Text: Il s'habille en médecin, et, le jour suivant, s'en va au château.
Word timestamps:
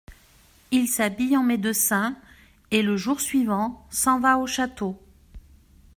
Il 0.71 0.87
s'habille 0.87 1.37
en 1.37 1.43
médecin, 1.43 2.17
et, 2.71 2.81
le 2.81 2.97
jour 2.97 3.21
suivant, 3.21 3.85
s'en 3.91 4.19
va 4.19 4.39
au 4.39 4.47
château. 4.47 4.99